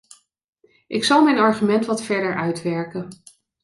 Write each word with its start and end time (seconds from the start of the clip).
Ik 0.87 1.03
zal 1.03 1.23
mijn 1.23 1.37
argument 1.37 1.85
wat 1.85 2.01
verder 2.01 2.35
uitwerken. 2.35 3.07